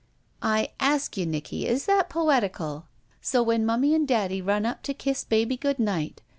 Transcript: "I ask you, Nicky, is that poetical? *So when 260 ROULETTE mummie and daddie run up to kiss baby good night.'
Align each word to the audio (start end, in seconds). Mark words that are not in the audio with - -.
"I 0.41 0.69
ask 0.79 1.15
you, 1.15 1.27
Nicky, 1.27 1.67
is 1.67 1.85
that 1.85 2.09
poetical? 2.09 2.87
*So 3.21 3.43
when 3.43 3.67
260 3.67 3.67
ROULETTE 3.67 3.67
mummie 3.67 3.95
and 3.95 4.07
daddie 4.07 4.41
run 4.41 4.65
up 4.65 4.81
to 4.81 4.95
kiss 4.95 5.23
baby 5.23 5.55
good 5.57 5.77
night.' 5.77 6.23